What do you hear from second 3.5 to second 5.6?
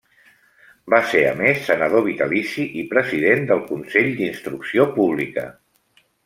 del Consell d'Instrucció Pública.